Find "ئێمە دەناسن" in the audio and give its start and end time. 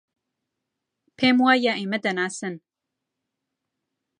1.79-2.55